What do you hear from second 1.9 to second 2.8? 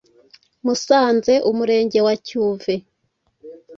wa Cyuve.